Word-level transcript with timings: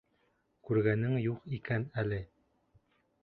Күргәнең 0.69 1.13
юҡ 1.25 1.45
икән 1.59 1.85
әле... 2.05 2.21